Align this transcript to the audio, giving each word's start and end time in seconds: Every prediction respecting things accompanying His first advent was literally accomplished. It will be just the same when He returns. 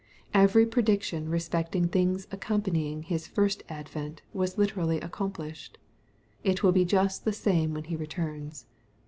Every 0.33 0.65
prediction 0.65 1.29
respecting 1.29 1.87
things 1.87 2.27
accompanying 2.31 3.03
His 3.03 3.27
first 3.27 3.61
advent 3.69 4.23
was 4.33 4.57
literally 4.57 4.99
accomplished. 4.99 5.77
It 6.43 6.63
will 6.63 6.71
be 6.71 6.85
just 6.85 7.23
the 7.23 7.31
same 7.33 7.75
when 7.75 7.83
He 7.83 7.95
returns. 7.95 8.65